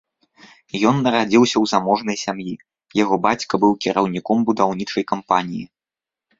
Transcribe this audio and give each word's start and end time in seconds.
Ён 0.91 0.95
нарадзіўся 1.07 1.55
ў 1.63 1.73
заможнай 1.73 2.17
сям'і, 2.23 2.53
яго 3.03 3.15
бацька 3.29 3.53
быў 3.67 3.71
кіраўніком 3.89 4.37
будаўнічай 4.51 5.03
кампаніі. 5.15 5.65